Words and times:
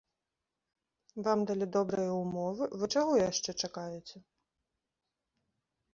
Вам 1.27 1.43
далі 1.51 1.67
добрыя 1.75 2.11
ўмовы, 2.23 2.63
вы 2.79 2.85
чаго 2.97 3.13
яшчэ 3.29 3.51
чакаеце? 3.67 4.27